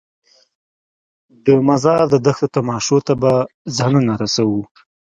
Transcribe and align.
د 1.45 1.47
مزار 1.67 2.01
د 2.09 2.15
دښتو 2.25 2.47
تماشو 2.55 2.97
ته 3.07 3.13
به 3.21 3.31
ځانونه 3.77 4.11
رسوو. 4.21 4.61